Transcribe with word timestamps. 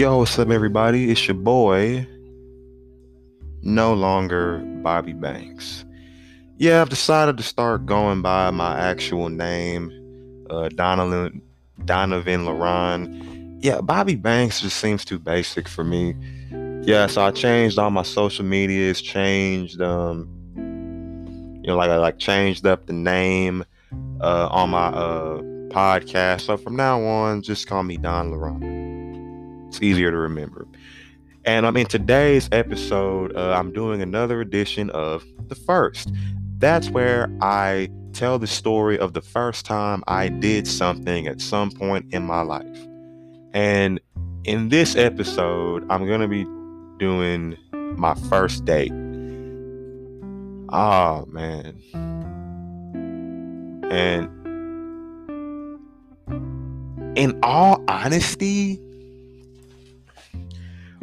Yo, 0.00 0.16
what's 0.16 0.38
up, 0.38 0.48
everybody? 0.48 1.10
It's 1.10 1.28
your 1.28 1.34
boy, 1.34 2.06
no 3.60 3.92
longer 3.92 4.56
Bobby 4.82 5.12
Banks. 5.12 5.84
Yeah, 6.56 6.80
I've 6.80 6.88
decided 6.88 7.36
to 7.36 7.42
start 7.42 7.84
going 7.84 8.22
by 8.22 8.50
my 8.50 8.80
actual 8.80 9.28
name, 9.28 9.92
uh, 10.48 10.70
Donovan, 10.70 11.42
Donovan 11.84 12.46
Laron. 12.46 13.58
Yeah, 13.62 13.82
Bobby 13.82 14.14
Banks 14.14 14.62
just 14.62 14.78
seems 14.78 15.04
too 15.04 15.18
basic 15.18 15.68
for 15.68 15.84
me. 15.84 16.16
Yeah, 16.80 17.06
so 17.06 17.20
I 17.20 17.30
changed 17.30 17.78
all 17.78 17.90
my 17.90 18.02
social 18.02 18.46
medias, 18.46 19.02
changed, 19.02 19.82
um, 19.82 20.26
you 21.62 21.66
know, 21.66 21.76
like 21.76 21.90
I 21.90 21.98
like 21.98 22.18
changed 22.18 22.64
up 22.64 22.86
the 22.86 22.94
name 22.94 23.66
uh, 24.22 24.48
on 24.50 24.70
my 24.70 24.86
uh, 24.86 25.42
podcast. 25.68 26.46
So 26.46 26.56
from 26.56 26.74
now 26.74 27.02
on, 27.02 27.42
just 27.42 27.66
call 27.66 27.82
me 27.82 27.98
Don 27.98 28.30
Laron. 28.30 28.89
It's 29.70 29.80
easier 29.80 30.10
to 30.10 30.16
remember. 30.16 30.66
And 31.44 31.64
um, 31.64 31.76
in 31.76 31.86
today's 31.86 32.48
episode, 32.50 33.36
uh, 33.36 33.52
I'm 33.56 33.72
doing 33.72 34.02
another 34.02 34.40
edition 34.40 34.90
of 34.90 35.24
The 35.46 35.54
First. 35.54 36.10
That's 36.58 36.90
where 36.90 37.30
I 37.40 37.88
tell 38.12 38.40
the 38.40 38.48
story 38.48 38.98
of 38.98 39.12
the 39.12 39.20
first 39.20 39.64
time 39.64 40.02
I 40.08 40.26
did 40.26 40.66
something 40.66 41.28
at 41.28 41.40
some 41.40 41.70
point 41.70 42.12
in 42.12 42.24
my 42.24 42.40
life. 42.40 42.66
And 43.54 44.00
in 44.42 44.70
this 44.70 44.96
episode, 44.96 45.86
I'm 45.88 46.04
going 46.04 46.20
to 46.20 46.26
be 46.26 46.44
doing 46.98 47.56
my 47.96 48.14
first 48.28 48.64
date. 48.64 48.92
Oh, 50.72 51.26
man. 51.26 51.80
And 53.88 54.28
in 57.16 57.38
all 57.44 57.84
honesty, 57.86 58.80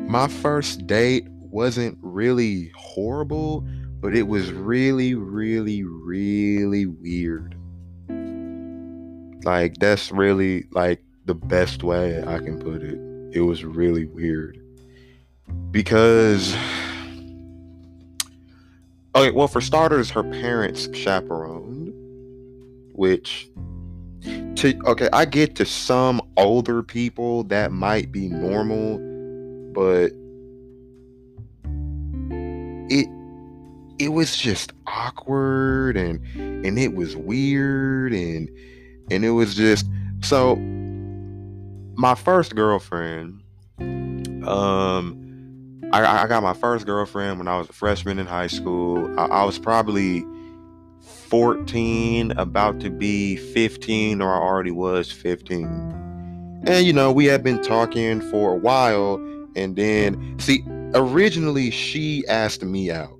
my 0.08 0.28
first 0.28 0.88
date 0.88 1.28
wasn't 1.30 1.98
really 2.02 2.72
horrible, 2.76 3.66
but 4.00 4.16
it 4.16 4.28
was 4.28 4.52
really, 4.52 5.16
really, 5.16 5.84
really 5.84 6.86
weird. 6.86 7.56
Like, 9.44 9.76
that's 9.76 10.12
really 10.12 10.66
like 10.72 11.02
the 11.26 11.36
best 11.36 11.84
way 11.84 12.24
I 12.24 12.40
can 12.40 12.60
put 12.60 12.84
it. 12.84 13.00
It 13.36 13.42
was 13.42 13.66
really 13.66 14.06
weird. 14.06 14.62
Because, 15.72 16.56
okay, 19.14 19.32
well, 19.32 19.48
for 19.48 19.62
starters, 19.62 20.10
her 20.12 20.24
parents 20.24 20.88
chaperoned, 20.94 21.94
which 22.94 23.50
to 24.56 24.80
okay, 24.86 25.10
I 25.14 25.26
get 25.26 25.56
to 25.58 25.66
some 25.66 26.22
older 26.36 26.82
people 26.82 27.44
that 27.46 27.72
might 27.72 28.12
be 28.12 28.28
normal 28.28 29.00
but 29.78 30.12
it 32.90 33.08
it 34.00 34.10
was 34.10 34.36
just 34.36 34.74
awkward 34.88 35.96
and 35.96 36.20
and 36.36 36.80
it 36.80 36.96
was 36.96 37.16
weird 37.16 38.12
and 38.12 38.50
and 39.12 39.24
it 39.24 39.30
was 39.30 39.54
just 39.54 39.88
so 40.24 40.56
my 41.96 42.16
first 42.16 42.56
girlfriend 42.56 43.40
um 44.48 45.24
I, 45.94 46.24
I 46.24 46.28
got 46.28 46.42
my 46.42 46.56
first 46.56 46.88
girlfriend 46.88 47.38
when 47.38 47.48
I 47.48 47.60
was 47.60 47.70
a 47.70 47.74
freshman 47.74 48.18
in 48.18 48.26
high 48.26 48.48
school. 48.48 49.08
I, 49.18 49.26
I 49.28 49.44
was 49.46 49.58
probably 49.58 50.26
14, 51.30 52.32
about 52.32 52.82
to 52.82 52.90
be 52.90 53.38
15, 53.38 54.22
or 54.22 54.34
I 54.34 54.38
already 54.38 54.72
was 54.72 55.10
15. 55.10 55.64
And 56.66 56.86
you 56.86 56.92
know, 56.92 57.10
we 57.10 57.24
had 57.24 57.42
been 57.42 57.64
talking 57.64 58.20
for 58.20 58.52
a 58.52 58.58
while, 58.58 59.18
and 59.58 59.76
then, 59.76 60.38
see, 60.40 60.64
originally 60.94 61.72
she 61.72 62.24
asked 62.28 62.64
me 62.64 62.92
out. 62.92 63.18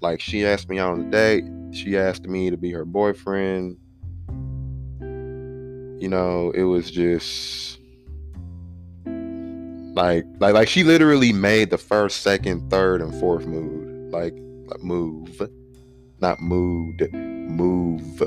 Like 0.00 0.20
she 0.20 0.46
asked 0.46 0.68
me 0.68 0.78
out 0.78 0.92
on 0.92 1.06
a 1.08 1.10
date. 1.10 1.44
She 1.72 1.98
asked 1.98 2.24
me 2.26 2.50
to 2.50 2.56
be 2.56 2.70
her 2.70 2.84
boyfriend. 2.84 3.76
You 5.00 6.08
know, 6.08 6.52
it 6.54 6.62
was 6.62 6.88
just 6.90 7.80
like 9.04 10.24
like 10.38 10.54
like 10.54 10.68
she 10.68 10.84
literally 10.84 11.32
made 11.32 11.70
the 11.70 11.78
first, 11.78 12.22
second, 12.22 12.70
third, 12.70 13.02
and 13.02 13.12
fourth 13.18 13.46
move. 13.46 14.12
Like, 14.12 14.34
like 14.66 14.82
move. 14.84 15.48
Not 16.20 16.40
mood. 16.40 17.12
Move. 17.12 18.22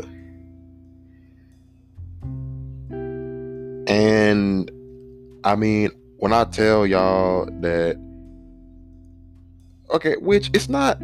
And 3.88 4.70
I 5.46 5.56
mean, 5.56 5.92
when 6.18 6.34
I 6.34 6.46
tell 6.46 6.86
y'all 6.86 7.46
that, 7.62 7.98
okay, 9.94 10.16
which 10.20 10.50
it's 10.54 10.70
not, 10.70 11.02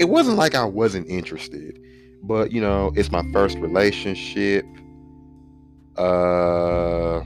it 0.00 0.08
wasn't 0.08 0.36
like 0.36 0.54
I 0.54 0.64
wasn't 0.64 1.08
interested, 1.08 1.78
but 2.22 2.52
you 2.52 2.60
know, 2.60 2.92
it's 2.96 3.10
my 3.10 3.22
first 3.32 3.58
relationship. 3.58 4.64
Uh, 5.96 7.18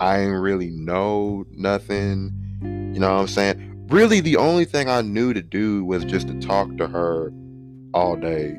I 0.00 0.20
ain't 0.20 0.40
really 0.40 0.70
know 0.70 1.44
nothing. 1.50 2.32
You 2.62 3.00
know 3.00 3.14
what 3.14 3.20
I'm 3.20 3.28
saying? 3.28 3.86
Really, 3.88 4.20
the 4.20 4.36
only 4.36 4.64
thing 4.64 4.88
I 4.88 5.00
knew 5.02 5.32
to 5.32 5.42
do 5.42 5.84
was 5.84 6.04
just 6.04 6.28
to 6.28 6.38
talk 6.40 6.76
to 6.76 6.86
her 6.88 7.32
all 7.94 8.16
day, 8.16 8.50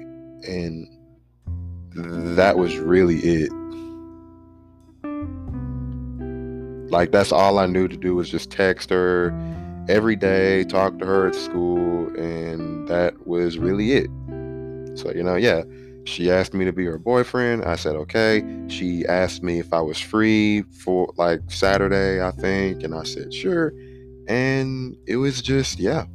and 0.47 0.87
that 2.37 2.57
was 2.57 2.77
really 2.77 3.17
it. 3.17 3.51
Like 6.89 7.11
that's 7.11 7.31
all 7.31 7.59
I 7.59 7.65
knew 7.65 7.87
to 7.87 7.97
do 7.97 8.15
was 8.15 8.29
just 8.29 8.49
text 8.49 8.89
her 8.89 9.33
every 9.89 10.15
day, 10.15 10.63
talk 10.65 10.99
to 10.99 11.05
her 11.05 11.27
at 11.27 11.35
school, 11.35 12.07
and 12.15 12.87
that 12.87 13.27
was 13.27 13.57
really 13.57 13.93
it. 13.93 14.09
So, 14.97 15.11
you 15.13 15.23
know, 15.23 15.35
yeah, 15.35 15.63
she 16.05 16.31
asked 16.31 16.53
me 16.53 16.65
to 16.65 16.73
be 16.73 16.85
her 16.85 16.97
boyfriend. 16.97 17.63
I 17.65 17.75
said, 17.75 17.95
okay. 17.95 18.43
She 18.67 19.05
asked 19.05 19.43
me 19.43 19.59
if 19.59 19.71
I 19.73 19.81
was 19.81 19.99
free 19.99 20.63
for 20.63 21.13
like 21.17 21.41
Saturday, 21.47 22.21
I 22.21 22.31
think, 22.31 22.83
and 22.83 22.95
I 22.95 23.03
said, 23.03 23.33
sure. 23.33 23.73
And 24.27 24.95
it 25.05 25.17
was 25.17 25.41
just, 25.41 25.79
yeah. 25.79 26.05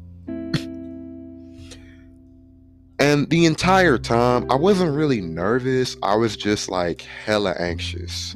and 2.99 3.28
the 3.31 3.44
entire 3.47 3.99
time, 3.99 4.50
I 4.50 4.55
wasn't 4.55 4.94
really 4.94 5.21
nervous. 5.21 5.97
I 6.03 6.16
was 6.16 6.37
just 6.37 6.71
like 6.71 7.03
hella 7.03 7.55
anxious. 7.59 8.34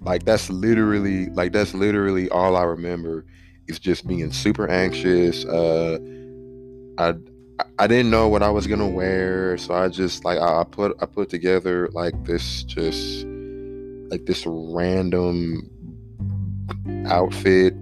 Like 0.00 0.24
that's 0.24 0.50
literally 0.50 1.26
like 1.30 1.52
that's 1.52 1.74
literally 1.74 2.28
all 2.30 2.56
I 2.56 2.62
remember 2.62 3.24
is 3.66 3.78
just 3.78 4.06
being 4.06 4.32
super 4.32 4.68
anxious. 4.68 5.44
Uh, 5.44 5.98
I 6.98 7.14
I 7.78 7.86
didn't 7.86 8.10
know 8.10 8.28
what 8.28 8.42
I 8.42 8.50
was 8.50 8.66
gonna 8.66 8.88
wear, 8.88 9.58
so 9.58 9.74
I 9.74 9.88
just 9.88 10.24
like 10.24 10.38
I 10.38 10.64
put 10.64 10.96
I 11.00 11.06
put 11.06 11.28
together 11.28 11.88
like 11.92 12.24
this 12.24 12.62
just 12.64 13.24
like 14.10 14.26
this 14.26 14.44
random 14.46 15.70
outfit. 17.06 17.74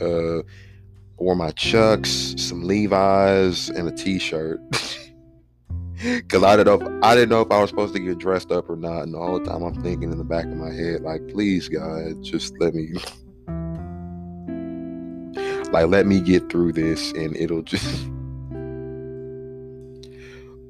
Uh, 0.00 0.42
wore 1.18 1.34
my 1.34 1.50
chucks, 1.52 2.34
some 2.36 2.62
Levi's, 2.62 3.68
and 3.70 3.88
a 3.88 3.92
t-shirt. 3.92 4.60
Cause 6.28 6.44
I 6.44 6.56
didn't 6.56 6.80
know 6.80 6.86
if, 6.86 7.02
I 7.02 7.16
didn't 7.16 7.30
know 7.30 7.40
if 7.40 7.50
I 7.50 7.60
was 7.60 7.70
supposed 7.70 7.92
to 7.94 7.98
get 7.98 8.18
dressed 8.18 8.52
up 8.52 8.70
or 8.70 8.76
not, 8.76 9.02
and 9.02 9.16
all 9.16 9.36
the 9.36 9.44
time 9.44 9.64
I'm 9.64 9.82
thinking 9.82 10.12
in 10.12 10.18
the 10.18 10.24
back 10.24 10.44
of 10.44 10.54
my 10.54 10.72
head, 10.72 11.00
like, 11.00 11.26
please 11.26 11.68
God, 11.68 12.22
just 12.22 12.54
let 12.60 12.72
me, 12.72 12.92
like, 15.72 15.88
let 15.88 16.06
me 16.06 16.20
get 16.20 16.48
through 16.50 16.74
this, 16.74 17.10
and 17.12 17.36
it'll 17.36 17.62
just. 17.62 17.84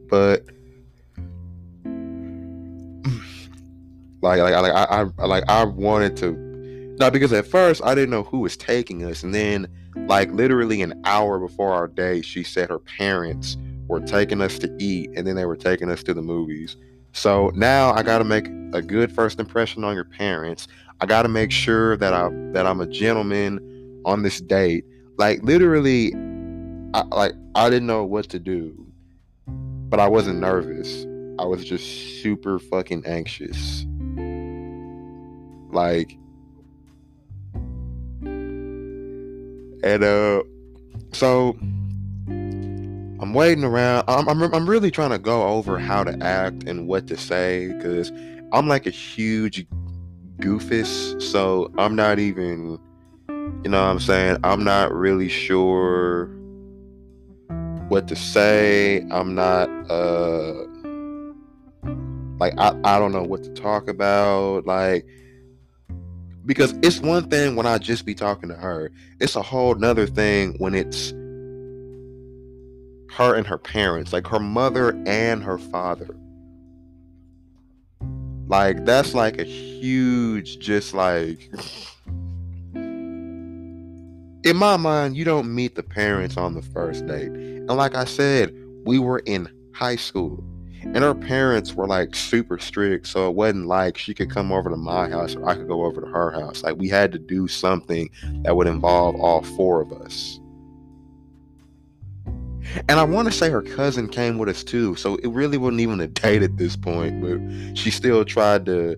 but 0.09 0.47
like, 4.23 4.41
like, 4.41 4.55
like, 4.55 4.73
I, 4.73 5.05
I, 5.19 5.27
like, 5.27 5.45
I 5.47 5.65
wanted 5.65 6.17
to, 6.19 6.33
not 6.99 7.13
because 7.13 7.35
at 7.35 7.47
first 7.47 7.83
I 7.85 7.95
didn't 7.95 8.11
know 8.11 8.23
who 8.23 8.39
was 8.39 8.57
taking 8.57 9.05
us, 9.05 9.23
and 9.23 9.35
then, 9.35 9.69
like, 10.07 10.33
literally 10.33 10.81
an 10.81 11.03
hour 11.05 11.39
before 11.39 11.75
our 11.75 11.87
day, 11.87 12.23
she 12.23 12.43
said 12.43 12.71
her 12.71 12.79
parents 12.79 13.59
were 13.89 14.01
taking 14.01 14.41
us 14.41 14.59
to 14.59 14.75
eat 14.79 15.11
and 15.17 15.27
then 15.27 15.35
they 15.35 15.47
were 15.47 15.57
taking 15.57 15.91
us 15.91 16.03
to 16.05 16.15
the 16.15 16.23
movies. 16.23 16.77
So 17.13 17.51
now 17.55 17.93
I 17.93 18.03
got 18.03 18.19
to 18.19 18.25
make 18.25 18.47
a 18.75 18.83
good 18.83 19.11
first 19.11 19.41
impression 19.41 19.83
on 19.83 19.95
your 19.95 20.05
parents. 20.05 20.69
I 21.01 21.07
got 21.07 21.23
to 21.23 21.29
make 21.29 21.51
sure 21.51 21.97
that 21.97 22.13
I 22.13 22.29
that 22.53 22.67
I'm 22.67 22.81
a 22.81 22.87
gentleman 22.87 24.03
on 24.05 24.23
this 24.23 24.41
date. 24.41 24.85
Like 25.17 25.43
literally 25.43 26.15
I, 26.95 27.03
like 27.11 27.35
I 27.55 27.71
didn't 27.71 27.87
know 27.87 28.05
what 28.05 28.29
to 28.31 28.39
do. 28.39 28.87
But 29.47 30.01
I 30.01 30.09
wasn't 30.09 30.39
nervous. 30.39 31.07
I 31.39 31.47
was 31.47 31.65
just 31.65 32.21
super 32.23 32.59
fucking 32.59 33.07
anxious. 33.07 33.87
Like 35.71 36.17
and 39.83 40.05
uh 40.05 40.43
so 41.13 41.57
I'm 43.29 43.35
waiting 43.35 43.63
around. 43.63 44.05
I'm, 44.09 44.27
I'm, 44.27 44.55
I'm 44.55 44.67
really 44.67 44.91
trying 44.91 45.11
to 45.11 45.19
go 45.19 45.43
over 45.49 45.79
how 45.79 46.03
to 46.03 46.17
act 46.25 46.65
and 46.67 46.89
what 46.89 47.09
to 47.09 47.17
say 47.19 47.71
because 47.71 48.11
I'm 48.53 48.69
like 48.69 48.87
a 48.87 48.91
huge 48.91 49.67
goofus. 50.39 51.21
So 51.21 51.71
I'm 51.77 51.95
not 51.95 52.19
even, 52.19 52.79
you 53.29 53.71
know 53.71 53.83
what 53.83 53.91
I'm 53.91 54.01
saying? 54.01 54.39
I'm 54.45 54.65
not 54.65 54.95
really 54.95 55.29
sure 55.29 56.31
what 57.89 58.09
to 58.09 58.17
say. 58.17 59.03
I'm 59.11 59.35
not, 59.35 59.69
uh, 59.91 60.65
like, 62.39 62.55
I, 62.57 62.81
I 62.83 62.99
don't 62.99 63.13
know 63.13 63.25
what 63.25 63.43
to 63.43 63.53
talk 63.53 63.89
about. 63.89 64.65
Like, 64.65 65.05
because 66.47 66.73
it's 66.83 67.01
one 67.01 67.29
thing 67.29 67.57
when 67.57 67.67
I 67.67 67.77
just 67.77 68.07
be 68.07 68.15
talking 68.15 68.49
to 68.49 68.55
her, 68.55 68.91
it's 69.21 69.37
a 69.37 69.43
whole 69.43 69.75
nother 69.75 70.07
thing 70.07 70.55
when 70.57 70.75
it's 70.75 71.13
her 73.19 73.35
and 73.35 73.49
her 73.49 73.59
parents, 73.59 74.13
like 74.13 74.29
her 74.29 74.39
mother 74.39 74.91
and 75.05 75.43
her 75.43 75.59
father. 75.59 76.15
Like 78.47 78.85
that's 78.85 79.13
like 79.13 79.39
a 79.39 79.45
huge 79.45 80.61
just 80.61 80.95
like 80.95 81.51
in 84.45 84.57
my 84.57 84.77
mind, 84.77 85.17
you 85.17 85.25
don't 85.25 85.53
meet 85.53 85.75
the 85.75 85.83
parents 85.83 86.37
on 86.37 86.55
the 86.55 86.63
first 86.63 87.09
date. 87.09 87.33
And 87.33 87.67
like 87.67 87.97
I 87.97 88.05
said, 88.05 88.55
we 88.85 89.01
were 89.01 89.19
in 89.27 89.49
high 89.75 89.97
school. 89.97 90.43
And 90.83 90.99
her 90.99 91.15
parents 91.15 91.75
were 91.75 91.89
like 91.89 92.15
super 92.15 92.57
strict, 92.61 93.09
so 93.09 93.29
it 93.29 93.35
wasn't 93.35 93.67
like 93.67 93.99
she 93.99 94.15
could 94.15 94.31
come 94.31 94.53
over 94.53 94.71
to 94.71 94.77
my 94.77 95.11
house 95.11 95.35
or 95.35 95.47
I 95.49 95.57
could 95.57 95.67
go 95.67 95.85
over 95.85 96.01
to 96.01 96.07
her 96.07 96.31
house. 96.31 96.63
Like 96.63 96.77
we 96.77 96.89
had 96.89 97.11
to 97.13 97.19
do 97.19 97.49
something 97.49 98.11
that 98.43 98.55
would 98.55 98.69
involve 98.69 99.17
all 99.17 99.43
four 99.43 99.81
of 99.81 99.93
us. 99.93 100.39
And 102.89 102.93
I 102.99 103.05
want 103.05 103.27
to 103.29 103.33
say 103.33 103.51
her 103.51 103.63
cousin 103.63 104.09
came 104.09 104.39
with 104.39 104.49
us 104.49 104.65
too. 104.65 104.97
So 104.97 105.17
it 105.17 105.29
really 105.29 105.59
wasn't 105.59 105.81
even 105.81 106.01
a 106.01 106.09
date 106.09 106.43
at 106.43 106.57
this 106.57 106.77
point, 106.77 107.21
but 107.21 107.77
she 107.77 107.91
still 107.91 108.25
tried 108.25 108.67
to 108.67 108.97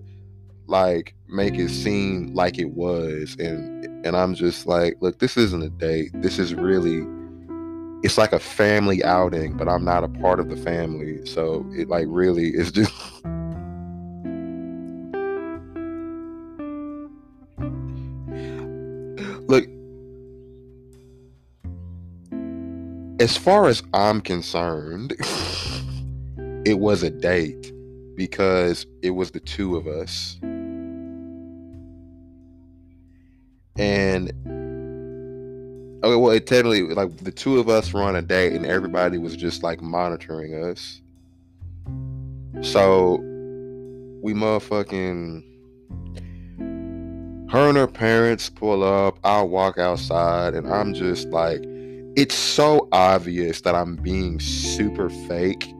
like 0.67 1.15
make 1.27 1.55
it 1.55 1.69
seem 1.69 2.33
like 2.33 2.57
it 2.57 2.71
was. 2.71 3.35
And 3.39 3.85
and 4.05 4.15
I'm 4.15 4.35
just 4.35 4.65
like, 4.65 4.97
look, 5.01 5.19
this 5.19 5.37
isn't 5.37 5.63
a 5.63 5.69
date. 5.69 6.11
This 6.15 6.39
is 6.39 6.53
really 6.53 7.05
it's 8.03 8.17
like 8.17 8.33
a 8.33 8.39
family 8.39 9.03
outing, 9.03 9.57
but 9.57 9.67
I'm 9.69 9.85
not 9.85 10.03
a 10.03 10.07
part 10.07 10.39
of 10.39 10.49
the 10.49 10.57
family. 10.57 11.23
So 11.25 11.65
it 11.71 11.87
like 11.87 12.07
really 12.09 12.49
is 12.49 12.71
just 12.71 12.93
Look, 19.47 19.67
as 23.21 23.37
far 23.37 23.67
as 23.67 23.83
I'm 23.93 24.19
concerned, 24.19 25.15
it 26.65 26.79
was 26.79 27.03
a 27.03 27.11
date 27.11 27.71
because 28.15 28.87
it 29.03 29.11
was 29.11 29.29
the 29.29 29.39
two 29.39 29.75
of 29.75 29.85
us. 29.85 30.39
And 33.77 34.29
okay, 36.03 36.15
well, 36.15 36.31
it 36.31 36.47
technically 36.47 36.81
like 36.81 37.15
the 37.17 37.31
two 37.31 37.59
of 37.59 37.69
us 37.69 37.93
were 37.93 38.01
on 38.01 38.15
a 38.15 38.23
date, 38.23 38.53
and 38.53 38.65
everybody 38.65 39.19
was 39.19 39.35
just 39.35 39.61
like 39.61 39.83
monitoring 39.83 40.55
us. 40.55 40.99
So 42.61 43.17
we 44.23 44.33
motherfucking 44.33 45.43
her 47.51 47.69
and 47.69 47.77
her 47.77 47.87
parents 47.87 48.49
pull 48.49 48.83
up. 48.83 49.19
I'll 49.23 49.47
walk 49.47 49.77
outside, 49.77 50.55
and 50.55 50.67
I'm 50.67 50.95
just 50.95 51.27
like, 51.27 51.61
it's 52.21 52.35
so 52.35 52.87
obvious 52.91 53.61
that 53.61 53.73
I'm 53.73 53.95
being 53.95 54.39
super 54.39 55.09
fake, 55.09 55.73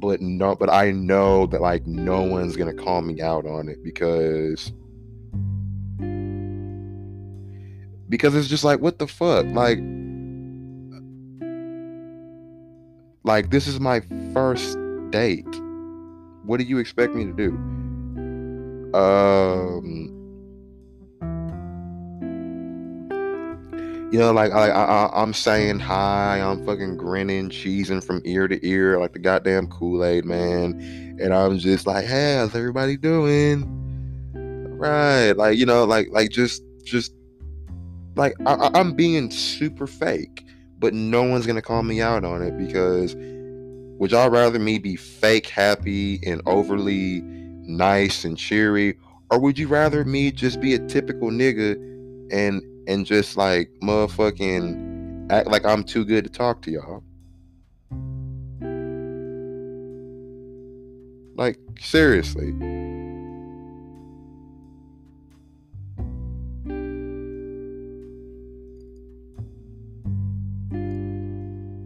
but 0.00 0.20
no, 0.20 0.56
but 0.56 0.68
I 0.68 0.90
know 0.90 1.46
that 1.46 1.60
like 1.60 1.86
no 1.86 2.22
one's 2.22 2.56
gonna 2.56 2.74
call 2.74 3.00
me 3.00 3.22
out 3.22 3.46
on 3.46 3.68
it 3.68 3.80
because 3.84 4.72
because 8.08 8.34
it's 8.34 8.48
just 8.48 8.64
like 8.64 8.80
what 8.80 8.98
the 8.98 9.06
fuck, 9.06 9.46
like 9.46 9.78
like 13.22 13.50
this 13.52 13.68
is 13.68 13.78
my 13.78 14.00
first 14.34 14.76
date. 15.10 15.46
What 16.42 16.56
do 16.56 16.64
you 16.64 16.78
expect 16.78 17.14
me 17.14 17.24
to 17.24 17.32
do? 17.32 17.52
Um 18.98 20.15
you 24.16 24.22
know, 24.22 24.32
like 24.32 24.50
I, 24.50 24.70
I, 24.70 25.22
I'm 25.22 25.34
saying 25.34 25.78
hi, 25.78 26.40
I'm 26.40 26.64
fucking 26.64 26.96
grinning, 26.96 27.50
cheesing 27.50 28.02
from 28.02 28.22
ear 28.24 28.48
to 28.48 28.66
ear 28.66 28.98
like 28.98 29.12
the 29.12 29.18
goddamn 29.18 29.66
Kool 29.66 30.02
Aid 30.02 30.24
man, 30.24 30.72
and 31.20 31.34
I'm 31.34 31.58
just 31.58 31.86
like, 31.86 32.06
hey, 32.06 32.36
how's 32.36 32.54
everybody 32.54 32.96
doing? 32.96 33.68
Right, 34.78 35.32
like 35.32 35.58
you 35.58 35.66
know, 35.66 35.84
like 35.84 36.08
like 36.12 36.30
just 36.30 36.62
just 36.82 37.12
like 38.14 38.32
I, 38.46 38.70
I'm 38.72 38.94
being 38.94 39.30
super 39.30 39.86
fake, 39.86 40.46
but 40.78 40.94
no 40.94 41.22
one's 41.22 41.46
gonna 41.46 41.60
call 41.60 41.82
me 41.82 42.00
out 42.00 42.24
on 42.24 42.40
it 42.40 42.56
because 42.56 43.14
would 43.98 44.12
y'all 44.12 44.30
rather 44.30 44.58
me 44.58 44.78
be 44.78 44.96
fake 44.96 45.48
happy 45.48 46.20
and 46.24 46.40
overly 46.46 47.20
nice 47.20 48.24
and 48.24 48.38
cheery, 48.38 48.96
or 49.30 49.38
would 49.38 49.58
you 49.58 49.68
rather 49.68 50.06
me 50.06 50.32
just 50.32 50.58
be 50.58 50.72
a 50.72 50.78
typical 50.86 51.28
nigga 51.28 51.74
and 52.32 52.62
and 52.86 53.06
just 53.06 53.36
like 53.36 53.70
motherfucking 53.82 55.30
act 55.30 55.48
like 55.48 55.64
I'm 55.64 55.84
too 55.84 56.04
good 56.04 56.24
to 56.24 56.30
talk 56.30 56.62
to 56.62 56.70
y'all. 56.70 57.02
Like, 61.36 61.58
seriously. 61.78 62.52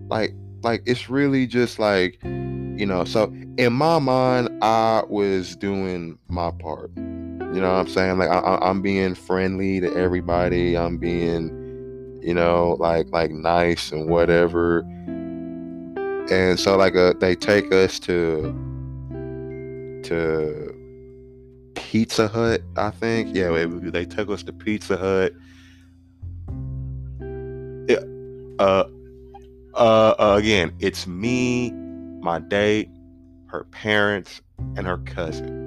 Like, 0.08 0.34
like 0.62 0.82
it's 0.86 1.08
really 1.10 1.46
just 1.46 1.78
like, 1.78 2.18
you 2.22 2.86
know, 2.86 3.04
so 3.04 3.32
in 3.58 3.72
my 3.72 3.98
mind, 3.98 4.50
I 4.62 5.02
was 5.08 5.56
doing 5.56 6.18
my 6.28 6.50
part. 6.52 6.90
You 7.52 7.60
know 7.60 7.72
what 7.72 7.80
I'm 7.80 7.88
saying? 7.88 8.18
Like 8.18 8.30
I, 8.30 8.70
am 8.70 8.80
being 8.80 9.14
friendly 9.14 9.80
to 9.80 9.92
everybody. 9.94 10.78
I'm 10.78 10.98
being, 10.98 12.20
you 12.22 12.32
know, 12.32 12.76
like 12.78 13.08
like 13.10 13.32
nice 13.32 13.90
and 13.90 14.08
whatever. 14.08 14.80
And 16.30 16.60
so 16.60 16.76
like 16.76 16.94
uh, 16.94 17.14
they 17.18 17.34
take 17.34 17.72
us 17.72 17.98
to 18.00 18.42
to 20.04 20.74
Pizza 21.74 22.28
Hut, 22.28 22.62
I 22.76 22.90
think. 22.90 23.34
Yeah, 23.34 23.66
they 23.68 24.04
took 24.04 24.30
us 24.30 24.44
to 24.44 24.52
Pizza 24.52 24.96
Hut. 24.96 25.32
Uh, 28.60 28.84
uh, 29.74 30.14
uh, 30.18 30.36
again, 30.38 30.72
it's 30.78 31.08
me, 31.08 31.72
my 32.20 32.38
date, 32.38 32.88
her 33.46 33.64
parents, 33.72 34.40
and 34.76 34.86
her 34.86 34.98
cousin. 34.98 35.59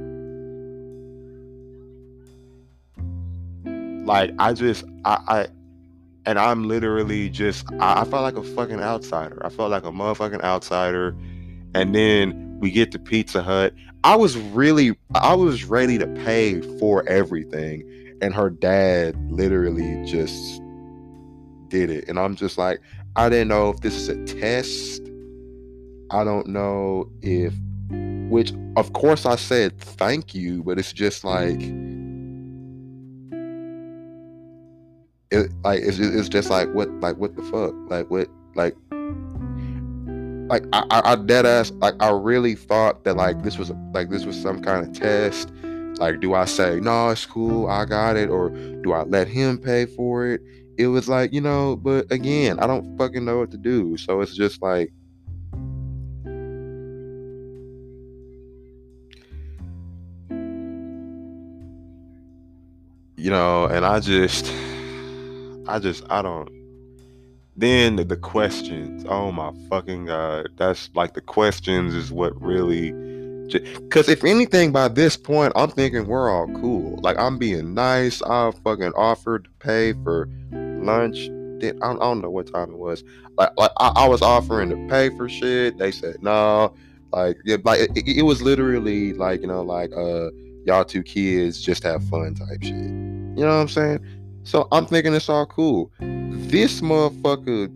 Like 4.06 4.34
I 4.40 4.54
just 4.54 4.84
I, 5.06 5.20
I 5.28 5.48
and 6.26 6.40
I'm 6.40 6.68
literally 6.68 7.30
just 7.30 7.72
I, 7.80 8.02
I 8.02 8.04
felt 8.06 8.24
like 8.24 8.38
a 8.38 8.44
fucking 8.44 8.80
outsider. 8.80 9.44
I 9.46 9.50
felt 9.50 9.72
like 9.72 9.84
a 9.84 9.92
motherfucking 9.92 10.42
outsider. 10.42 11.16
And 11.76 11.96
then 11.96 12.60
we 12.60 12.72
get 12.72 12.92
to 12.92 13.00
Pizza 13.00 13.42
Hut. 13.42 13.74
I 14.04 14.16
was 14.16 14.38
really 14.38 14.98
I 15.16 15.34
was 15.34 15.64
ready 15.64 15.98
to 15.98 16.08
pay 16.08 16.62
for 16.80 17.08
everything. 17.08 17.90
And 18.22 18.34
her 18.34 18.50
dad 18.50 19.16
literally 19.32 20.04
just 20.06 20.62
did 21.68 21.90
it. 21.90 22.08
And 22.08 22.20
I'm 22.20 22.36
just 22.36 22.58
like, 22.58 22.80
I 23.16 23.30
didn't 23.30 23.50
know 23.50 23.70
if 23.70 23.80
this 23.82 23.96
is 23.96 24.10
a 24.10 24.24
test. 24.26 25.02
I 26.12 26.24
don't 26.24 26.48
know 26.48 27.10
if 27.22 27.54
which 28.30 28.54
of 28.76 28.94
course 28.94 29.26
I 29.26 29.36
said 29.36 29.78
thank 29.80 30.34
you, 30.34 30.64
but 30.64 30.80
it's 30.80 30.94
just 30.94 31.24
like 31.24 31.60
it 35.34 35.52
like 35.64 35.82
it's 35.82 35.98
just, 35.98 36.14
it's 36.14 36.30
just 36.30 36.50
like 36.50 36.72
what 36.74 36.90
like 37.02 37.18
what 37.18 37.36
the 37.36 37.42
fuck 37.44 37.74
like 37.90 38.10
what 38.10 38.30
like 38.56 38.76
like 40.50 40.66
I, 40.74 40.86
I, 40.92 41.14
I 41.14 41.16
dead 41.16 41.46
ass 41.46 41.72
like 41.72 41.96
I 42.00 42.12
really 42.12 42.56
thought 42.56 43.04
that 43.04 43.16
like 43.16 43.42
this 43.42 43.58
was 43.58 43.72
like 43.94 44.10
this 44.10 44.26
was 44.26 44.40
some 44.40 44.62
kind 44.62 44.88
of 44.88 44.94
test. 44.94 45.52
Like, 46.00 46.20
do 46.22 46.34
I 46.34 46.46
say 46.46 46.80
no, 46.80 47.10
it's 47.10 47.26
cool, 47.26 47.68
I 47.68 47.86
got 47.86 48.18
it, 48.18 48.30
or 48.30 48.50
do 48.50 48.94
I 48.94 49.04
let 49.04 49.28
him 49.28 49.58
pay 49.58 49.86
for 49.86 50.28
it? 50.28 50.42
It 50.78 50.88
was 50.88 51.08
like 51.08 51.34
you 51.34 51.42
know, 51.42 51.76
but 51.76 52.12
again, 52.12 52.60
I 52.60 52.68
don't 52.68 52.98
fucking 52.98 53.26
know 53.26 53.40
what 53.40 53.52
to 53.52 53.58
do. 53.58 53.98
So 53.98 54.22
it's 54.22 54.36
just 54.36 54.62
like. 54.62 54.92
You 63.16 63.30
know, 63.30 63.68
and 63.68 63.86
I 63.86 64.02
just 64.02 64.52
I 65.68 65.80
just 65.80 66.04
I 66.10 66.22
don't 66.22 66.50
then 67.56 67.98
the, 67.98 68.04
the 68.04 68.18
questions. 68.18 69.06
Oh 69.08 69.32
my 69.32 69.52
fucking 69.70 70.06
god, 70.06 70.50
that's 70.58 70.90
like 70.96 71.14
the 71.14 71.22
questions 71.22 71.94
is 71.94 72.12
what 72.12 72.40
really. 72.42 72.92
Because 73.52 74.10
if 74.10 74.24
anything, 74.24 74.72
by 74.72 74.88
this 74.88 75.18
point, 75.18 75.54
I'm 75.56 75.70
thinking 75.70 76.08
we're 76.08 76.32
all 76.32 76.48
cool. 76.60 76.98
Like 77.02 77.18
I'm 77.20 77.38
being 77.38 77.74
nice. 77.74 78.22
I 78.24 78.52
fucking 78.64 78.94
offered 78.96 79.44
to 79.44 79.50
pay 79.60 79.94
for 80.04 80.28
lunch. 80.52 81.30
I 81.62 81.72
don't, 81.72 82.02
I 82.02 82.06
don't 82.06 82.22
know 82.22 82.32
what 82.32 82.52
time 82.52 82.72
it 82.72 82.78
was. 82.78 83.04
Like, 83.38 83.52
like 83.58 83.72
I, 83.78 83.92
I, 83.96 84.08
was 84.08 84.22
offering 84.22 84.70
to 84.70 84.88
pay 84.90 85.16
for 85.16 85.30
shit. 85.30 85.78
They 85.78 85.92
said 85.92 86.22
no. 86.22 86.74
Like, 87.12 87.38
yeah, 87.46 87.58
like 87.64 87.82
it, 87.96 88.08
it 88.08 88.24
was 88.24 88.42
literally 88.42 89.14
like 89.14 89.42
you 89.42 89.48
know, 89.48 89.62
like 89.62 89.92
uh, 89.96 90.30
y'all 90.66 90.84
two 90.84 91.04
kids 91.04 91.62
just 91.62 91.84
have 91.84 92.04
fun 92.06 92.34
type 92.34 92.64
shit. 92.64 92.74
You 92.74 93.44
know 93.46 93.48
what 93.48 93.62
I'm 93.62 93.68
saying? 93.68 94.00
So 94.44 94.68
I'm 94.72 94.86
thinking 94.86 95.14
it's 95.14 95.30
all 95.30 95.46
cool. 95.46 95.92
This 96.00 96.82
motherfucker, 96.82 97.72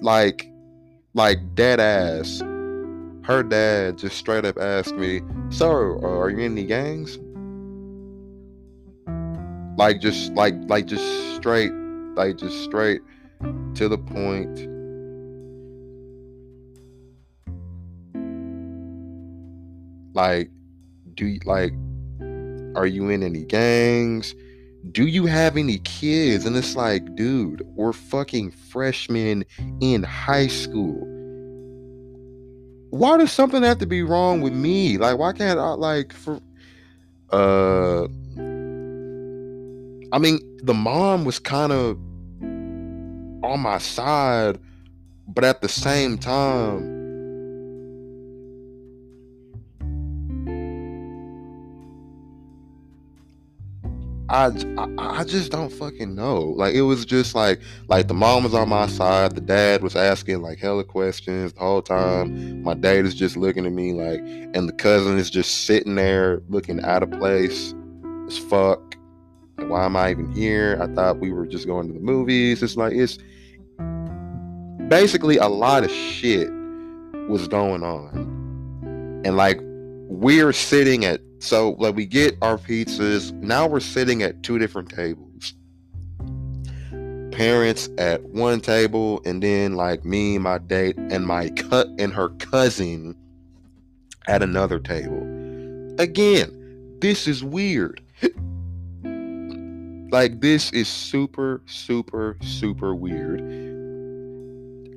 like, 0.00 0.48
like 1.14 1.38
dead 1.54 1.80
ass. 1.80 2.40
Her 3.22 3.42
dad 3.42 3.98
just 3.98 4.16
straight 4.16 4.44
up 4.44 4.56
asked 4.56 4.94
me, 4.94 5.20
"Sir, 5.50 5.96
uh, 5.96 6.18
are 6.20 6.30
you 6.30 6.38
in 6.38 6.52
any 6.52 6.64
gangs?" 6.64 7.18
Like 9.76 10.00
just 10.00 10.32
like 10.34 10.54
like 10.68 10.86
just 10.86 11.34
straight, 11.34 11.72
like 12.14 12.36
just 12.36 12.62
straight 12.62 13.00
to 13.74 13.88
the 13.88 13.98
point. 13.98 14.56
Like, 20.14 20.50
do 21.14 21.26
you 21.26 21.40
like? 21.44 21.72
Are 22.76 22.86
you 22.86 23.08
in 23.08 23.22
any 23.22 23.44
gangs? 23.44 24.34
Do 24.92 25.06
you 25.06 25.26
have 25.26 25.56
any 25.56 25.78
kids? 25.78 26.44
And 26.44 26.56
it's 26.56 26.76
like, 26.76 27.14
dude, 27.14 27.62
we're 27.74 27.92
fucking 27.92 28.50
freshmen 28.50 29.44
in 29.80 30.02
high 30.02 30.46
school. 30.46 31.06
Why 32.90 33.18
does 33.18 33.32
something 33.32 33.62
have 33.62 33.78
to 33.78 33.86
be 33.86 34.02
wrong 34.02 34.40
with 34.40 34.52
me? 34.52 34.98
Like, 34.98 35.18
why 35.18 35.32
can't 35.32 35.58
I 35.58 35.70
like 35.72 36.12
for 36.12 36.40
uh 37.30 38.04
I 40.12 40.18
mean, 40.18 40.38
the 40.62 40.74
mom 40.74 41.24
was 41.24 41.38
kind 41.38 41.72
of 41.72 41.98
on 43.44 43.60
my 43.60 43.78
side, 43.78 44.58
but 45.28 45.44
at 45.44 45.60
the 45.60 45.68
same 45.68 46.16
time, 46.16 46.95
I, 54.28 54.50
I, 54.98 55.22
just 55.22 55.52
don't 55.52 55.70
fucking 55.70 56.14
know. 56.16 56.40
Like 56.40 56.74
it 56.74 56.82
was 56.82 57.04
just 57.04 57.36
like 57.36 57.60
like 57.86 58.08
the 58.08 58.14
mom 58.14 58.42
was 58.42 58.54
on 58.54 58.68
my 58.68 58.88
side, 58.88 59.36
the 59.36 59.40
dad 59.40 59.82
was 59.82 59.94
asking 59.94 60.42
like 60.42 60.58
hella 60.58 60.82
questions 60.82 61.52
the 61.52 61.60
whole 61.60 61.80
time. 61.80 62.62
My 62.62 62.74
dad 62.74 63.04
is 63.04 63.14
just 63.14 63.36
looking 63.36 63.66
at 63.66 63.72
me 63.72 63.92
like, 63.92 64.18
and 64.54 64.68
the 64.68 64.72
cousin 64.72 65.16
is 65.16 65.30
just 65.30 65.66
sitting 65.66 65.94
there 65.94 66.42
looking 66.48 66.82
out 66.82 67.04
of 67.04 67.12
place 67.12 67.72
as 68.26 68.36
fuck. 68.36 68.96
Like, 69.58 69.68
why 69.68 69.84
am 69.84 69.94
I 69.96 70.10
even 70.10 70.32
here? 70.32 70.76
I 70.82 70.92
thought 70.92 71.20
we 71.20 71.30
were 71.30 71.46
just 71.46 71.68
going 71.68 71.86
to 71.86 71.92
the 71.92 72.00
movies. 72.00 72.64
It's 72.64 72.76
like 72.76 72.94
it's 72.94 73.18
basically 74.88 75.36
a 75.36 75.48
lot 75.48 75.84
of 75.84 75.90
shit 75.90 76.50
was 77.28 77.46
going 77.46 77.84
on, 77.84 79.22
and 79.24 79.36
like 79.36 79.60
we're 80.08 80.52
sitting 80.52 81.04
at 81.04 81.20
so 81.38 81.72
like 81.78 81.94
we 81.94 82.06
get 82.06 82.36
our 82.42 82.56
pizzas. 82.56 83.32
Now 83.34 83.66
we're 83.66 83.80
sitting 83.80 84.22
at 84.22 84.42
two 84.42 84.58
different 84.58 84.88
tables. 84.88 85.54
Parents 87.30 87.90
at 87.98 88.22
one 88.24 88.60
table, 88.60 89.20
and 89.26 89.42
then 89.42 89.74
like 89.74 90.04
me, 90.04 90.38
my 90.38 90.58
date, 90.58 90.96
and 90.96 91.26
my 91.26 91.50
cut 91.50 91.88
and 91.98 92.12
her 92.14 92.30
cousin 92.30 93.14
at 94.26 94.42
another 94.42 94.78
table. 94.78 95.22
Again, 95.98 96.96
this 97.00 97.28
is 97.28 97.44
weird. 97.44 98.00
like 100.10 100.40
this 100.40 100.72
is 100.72 100.88
super, 100.88 101.62
super, 101.66 102.38
super 102.40 102.94
weird. 102.94 103.40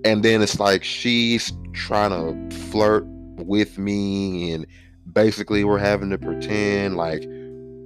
And 0.06 0.24
then 0.24 0.42
it's 0.42 0.60
like 0.60 0.84
she's 0.86 1.52
trying 1.74 2.12
to 2.12 2.56
flirt 2.56 3.04
with 3.38 3.78
me 3.78 4.54
and 4.54 4.66
basically 5.14 5.64
we're 5.64 5.78
having 5.78 6.10
to 6.10 6.18
pretend 6.18 6.98
like 6.98 7.24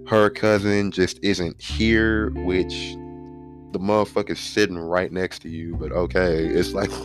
her 0.08 0.30
cousin 0.30 0.92
just 0.92 1.20
isn't 1.24 1.62
here, 1.62 2.30
which 2.46 2.94
the 3.72 3.80
motherfucker's 3.80 4.40
sitting 4.40 4.78
right 4.78 5.12
next 5.12 5.40
to 5.40 5.50
you, 5.50 5.76
but 5.76 5.92
okay, 5.92 6.46
it's 6.46 6.74
like 6.74 6.92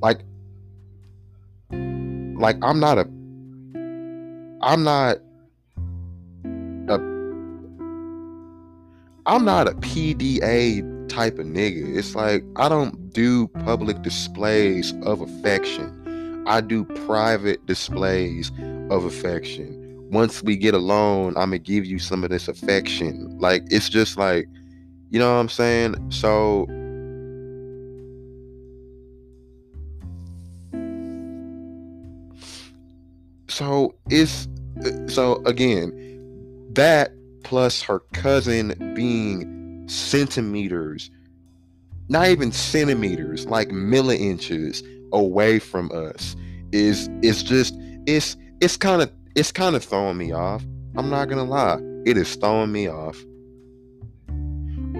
like 0.00 0.22
like 2.40 2.56
I'm 2.62 2.80
not 2.80 2.98
a 2.98 3.06
I'm 4.62 4.82
not 4.84 5.18
a 6.88 6.94
I'm 9.26 9.44
not 9.44 9.68
a 9.68 9.72
PDA 9.72 10.99
type 11.10 11.38
of 11.38 11.46
nigga. 11.46 11.96
It's 11.96 12.14
like 12.14 12.44
I 12.56 12.68
don't 12.68 13.12
do 13.12 13.48
public 13.48 14.02
displays 14.02 14.94
of 15.02 15.20
affection. 15.20 16.44
I 16.46 16.60
do 16.60 16.84
private 16.84 17.64
displays 17.66 18.50
of 18.90 19.04
affection. 19.04 19.76
Once 20.10 20.42
we 20.42 20.56
get 20.56 20.74
alone, 20.74 21.36
I'm 21.36 21.50
gonna 21.50 21.58
give 21.58 21.84
you 21.84 21.98
some 21.98 22.24
of 22.24 22.30
this 22.30 22.48
affection. 22.48 23.36
Like 23.38 23.64
it's 23.70 23.88
just 23.88 24.16
like, 24.16 24.46
you 25.10 25.18
know 25.18 25.34
what 25.34 25.40
I'm 25.40 25.48
saying? 25.48 26.10
So 26.10 26.66
so 33.48 33.94
it's 34.08 34.48
uh, 34.84 35.08
so 35.08 35.42
again 35.44 35.92
that 36.72 37.12
plus 37.42 37.82
her 37.82 38.00
cousin 38.12 38.74
being 38.94 39.59
centimeters, 39.90 41.10
not 42.08 42.28
even 42.28 42.52
centimeters, 42.52 43.46
like 43.46 43.70
millinches 43.70 44.82
away 45.12 45.58
from 45.58 45.90
us 45.92 46.36
is 46.72 47.08
it's 47.22 47.42
just 47.42 47.74
it's 48.06 48.36
it's 48.60 48.76
kind 48.76 49.02
of 49.02 49.10
it's 49.34 49.52
kind 49.52 49.76
of 49.76 49.84
throwing 49.84 50.16
me 50.16 50.32
off. 50.32 50.64
I'm 50.96 51.10
not 51.10 51.28
gonna 51.28 51.44
lie, 51.44 51.78
it 52.04 52.16
is 52.16 52.34
throwing 52.36 52.72
me 52.72 52.88
off. 52.88 53.16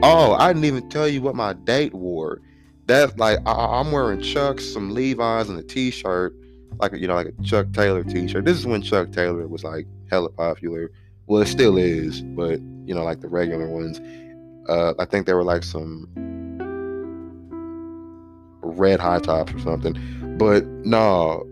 Oh, 0.03 0.35
I 0.35 0.53
didn't 0.53 0.65
even 0.65 0.89
tell 0.89 1.09
you 1.09 1.21
what 1.21 1.35
my 1.35 1.53
date 1.53 1.95
wore. 1.95 2.41
That's 2.87 3.17
like 3.19 3.39
I, 3.47 3.81
am 3.81 3.93
wearing 3.93 4.21
Chucks, 4.23 4.65
some 4.65 4.91
Levi's, 4.91 5.49
and 5.49 5.59
a 5.59 5.63
T-shirt, 5.63 6.35
like 6.79 6.93
you 6.95 7.07
know, 7.07 7.15
like 7.15 7.29
a 7.39 7.43
Chuck 7.43 7.73
Taylor 7.73 8.03
T-shirt. 8.03 8.45
This 8.45 8.57
is 8.57 8.67
when 8.67 8.83
Chuck 8.83 9.13
Taylor 9.13 9.47
was 9.47 9.63
like 9.63 9.87
hella 10.11 10.31
popular. 10.31 10.91
Well, 11.27 11.43
it 11.43 11.47
still 11.47 11.77
is, 11.77 12.23
but 12.23 12.61
you 12.85 12.95
know, 12.95 13.05
like 13.05 13.21
the 13.21 13.29
regular 13.29 13.69
ones. 13.69 14.01
Uh, 14.71 14.95
I 15.01 15.05
think 15.05 15.27
they 15.27 15.35
were 15.35 15.43
like 15.43 15.65
some 15.65 16.07
red 18.63 19.01
high 19.01 19.19
tops 19.19 19.53
or 19.53 19.59
something. 19.59 19.97
But 20.39 20.65
no. 20.85 21.45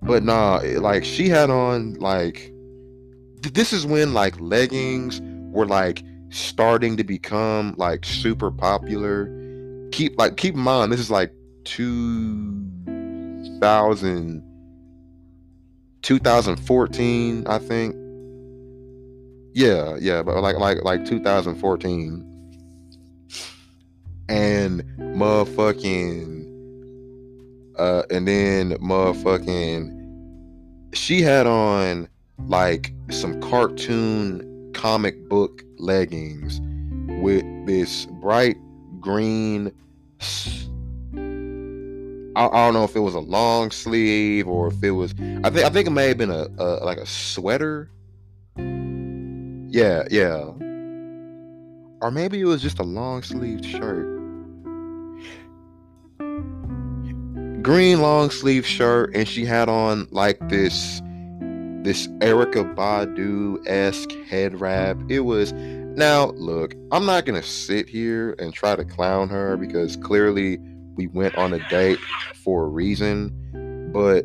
But 0.00 0.24
nah, 0.24 0.62
like 0.78 1.04
she 1.04 1.28
had 1.28 1.50
on 1.50 1.92
like 1.94 2.50
this 3.42 3.74
is 3.74 3.86
when 3.86 4.14
like 4.14 4.40
leggings 4.40 5.20
were 5.52 5.66
like 5.66 6.02
starting 6.30 6.96
to 6.96 7.04
become 7.04 7.74
like 7.76 8.06
super 8.06 8.50
popular. 8.50 9.28
Keep 9.92 10.18
like 10.18 10.38
keep 10.38 10.54
in 10.54 10.60
mind 10.60 10.90
this 10.90 11.00
is 11.00 11.10
like 11.10 11.30
2000 11.64 14.51
2014, 16.02 17.46
I 17.46 17.58
think. 17.58 17.96
Yeah, 19.54 19.96
yeah, 20.00 20.22
but 20.22 20.40
like 20.40 20.56
like 20.56 20.82
like 20.82 21.04
2014. 21.04 22.28
And 24.28 24.82
motherfucking 24.98 26.40
uh 27.78 28.02
and 28.10 28.26
then 28.28 28.72
motherfucking 28.74 29.98
she 30.94 31.22
had 31.22 31.46
on 31.46 32.08
like 32.46 32.92
some 33.10 33.40
cartoon 33.40 34.70
comic 34.74 35.28
book 35.28 35.62
leggings 35.78 36.60
with 37.22 37.44
this 37.66 38.06
bright 38.20 38.56
green 39.00 39.72
I, 42.34 42.46
I, 42.46 42.64
don't 42.64 42.74
know 42.74 42.84
if 42.84 42.96
it 42.96 43.00
was 43.00 43.14
a 43.14 43.20
long 43.20 43.70
sleeve 43.70 44.48
or 44.48 44.68
if 44.68 44.82
it 44.82 44.92
was. 44.92 45.12
I 45.12 45.50
think 45.50 45.64
I 45.66 45.68
think 45.68 45.86
it 45.86 45.90
may 45.90 46.08
have 46.08 46.18
been 46.18 46.30
a, 46.30 46.48
a 46.58 46.84
like 46.84 46.98
a 46.98 47.06
sweater. 47.06 47.90
Yeah, 48.56 50.04
yeah. 50.10 50.52
Or 52.00 52.10
maybe 52.10 52.40
it 52.40 52.44
was 52.44 52.62
just 52.62 52.78
a 52.78 52.82
long 52.82 53.22
sleeved 53.22 53.64
shirt. 53.64 54.06
Green 57.62 58.00
long 58.00 58.30
sleeve 58.30 58.66
shirt, 58.66 59.14
and 59.14 59.28
she 59.28 59.44
had 59.44 59.68
on 59.68 60.08
like 60.10 60.48
this 60.48 61.00
this 61.82 62.06
Erykah 62.18 62.74
Badu 62.74 63.62
esque 63.66 64.12
head 64.28 64.60
wrap. 64.60 64.96
It 65.08 65.20
was 65.20 65.52
now 65.52 66.30
look, 66.32 66.74
I'm 66.90 67.04
not 67.04 67.26
gonna 67.26 67.42
sit 67.42 67.88
here 67.88 68.34
and 68.38 68.54
try 68.54 68.74
to 68.74 68.84
clown 68.84 69.28
her 69.28 69.56
because 69.56 69.96
clearly 69.96 70.58
we 70.96 71.06
went 71.06 71.36
on 71.36 71.52
a 71.54 71.68
date 71.68 71.98
for 72.44 72.64
a 72.64 72.68
reason, 72.68 73.30
but 73.92 74.24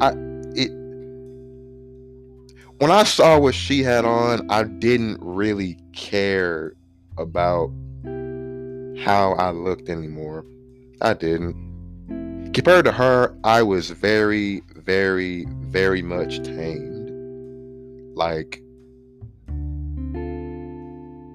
I 0.00 0.10
it 0.54 0.70
when 2.78 2.90
I 2.90 3.04
saw 3.04 3.38
what 3.38 3.54
she 3.54 3.82
had 3.82 4.04
on, 4.04 4.50
I 4.50 4.64
didn't 4.64 5.18
really 5.22 5.78
care 5.92 6.74
about 7.16 7.70
how 8.98 9.34
I 9.38 9.50
looked 9.50 9.88
anymore. 9.88 10.44
I 11.00 11.14
didn't. 11.14 12.52
Compared 12.52 12.84
to 12.86 12.92
her, 12.92 13.36
I 13.44 13.62
was 13.62 13.90
very, 13.90 14.62
very, 14.74 15.46
very 15.48 16.02
much 16.02 16.42
tamed. 16.42 17.10
Like, 18.16 18.62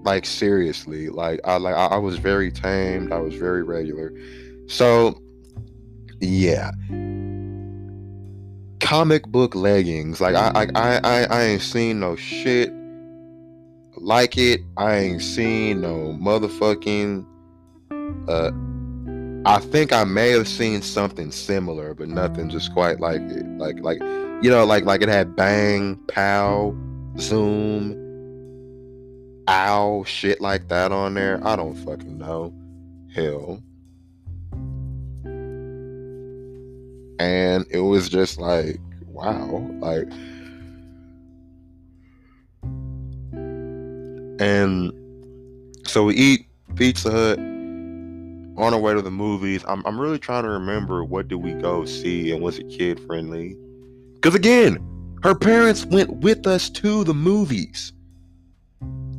like 0.04 0.26
seriously, 0.26 1.10
like 1.10 1.40
I 1.44 1.58
like 1.58 1.76
I 1.76 1.98
was 1.98 2.18
very 2.18 2.52
tamed. 2.52 3.12
I 3.12 3.20
was 3.20 3.36
very 3.36 3.64
regular. 3.64 4.14
So, 4.68 5.22
yeah 6.20 6.72
comic 8.82 9.26
book 9.28 9.56
leggings. 9.56 10.20
Like 10.20 10.36
I, 10.36 10.68
I, 10.76 11.00
I, 11.04 11.24
I 11.24 11.44
ain't 11.44 11.62
seen 11.62 12.02
no 12.02 12.18
shit 12.18 12.74
like 13.96 14.38
it. 14.38 14.62
I 14.76 14.98
ain't 14.98 15.22
seen 15.22 15.80
no 15.80 16.18
motherfucking. 16.20 17.26
Uh, 18.28 18.52
I 19.50 19.60
think 19.60 19.94
I 19.94 20.04
may 20.04 20.32
have 20.32 20.48
seen 20.48 20.82
something 20.82 21.32
similar, 21.32 21.94
but 21.94 22.10
nothing 22.10 22.50
just 22.50 22.74
quite 22.74 23.00
like 23.00 23.22
it. 23.22 23.46
Like, 23.58 23.80
like, 23.80 24.02
you 24.44 24.50
know, 24.50 24.66
like, 24.66 24.86
like 24.86 25.02
it 25.02 25.10
had 25.10 25.36
bang, 25.36 25.98
pow, 26.08 26.76
zoom, 27.18 27.96
ow, 29.52 30.04
shit 30.06 30.42
like 30.42 30.70
that 30.70 30.92
on 30.92 31.14
there. 31.14 31.40
I 31.46 31.56
don't 31.56 31.76
fucking 31.76 32.18
know. 32.18 32.54
Hell. 33.14 33.62
and 37.22 37.68
it 37.70 37.82
was 37.82 38.10
just 38.10 38.40
like 38.40 38.80
wow 39.06 39.64
like 39.80 40.08
and 44.42 44.92
so 45.86 46.06
we 46.06 46.16
eat 46.16 46.48
pizza 46.76 47.12
hut 47.12 47.38
on 47.38 48.74
our 48.74 48.80
way 48.80 48.92
to 48.92 49.04
the 49.04 49.12
movies 49.12 49.64
i'm, 49.68 49.86
I'm 49.86 50.02
really 50.02 50.18
trying 50.18 50.44
to 50.44 50.50
remember 50.50 51.04
what 51.04 51.28
did 51.28 51.36
we 51.36 51.54
go 51.54 51.86
see 51.86 52.32
and 52.32 52.42
was 52.42 52.58
it 52.58 52.68
kid 52.70 53.00
friendly 53.06 53.56
because 54.16 54.34
again 54.34 54.84
her 55.22 55.36
parents 55.36 55.86
went 55.86 56.10
with 56.22 56.48
us 56.48 56.72
to 56.72 57.04
the 57.04 57.14
movies 57.14 57.94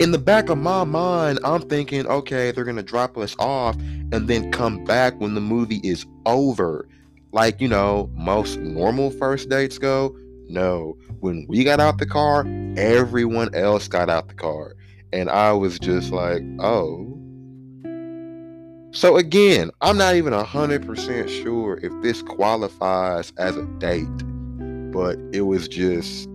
in 0.02 0.10
the 0.10 0.18
back 0.18 0.48
of 0.48 0.58
my 0.58 0.82
mind, 0.82 1.38
I'm 1.44 1.62
thinking, 1.62 2.08
okay, 2.08 2.50
they're 2.50 2.64
gonna 2.64 2.82
drop 2.82 3.16
us 3.16 3.36
off 3.38 3.76
and 3.76 4.26
then 4.26 4.50
come 4.50 4.82
back 4.84 5.14
when 5.20 5.34
the 5.34 5.40
movie 5.40 5.80
is 5.84 6.04
over 6.26 6.88
like, 7.30 7.60
you 7.60 7.68
know, 7.68 8.10
most 8.14 8.58
normal 8.58 9.12
first 9.12 9.48
dates 9.48 9.78
go. 9.78 10.16
No, 10.48 10.98
when 11.20 11.46
we 11.48 11.62
got 11.62 11.78
out 11.78 11.98
the 11.98 12.06
car, 12.06 12.44
everyone 12.76 13.54
else 13.54 13.86
got 13.86 14.10
out 14.10 14.26
the 14.26 14.34
car. 14.34 14.74
And 15.12 15.30
I 15.30 15.52
was 15.52 15.78
just 15.78 16.10
like, 16.10 16.42
oh. 16.58 17.08
So 18.90 19.16
again, 19.16 19.70
I'm 19.80 19.96
not 19.96 20.16
even 20.16 20.32
100% 20.32 21.42
sure 21.42 21.78
if 21.80 21.92
this 22.02 22.22
qualifies 22.22 23.32
as 23.38 23.56
a 23.56 23.64
date, 23.78 24.08
but 24.92 25.16
it 25.32 25.42
was 25.42 25.68
just 25.68 26.28